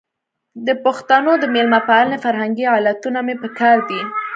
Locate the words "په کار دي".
3.41-4.01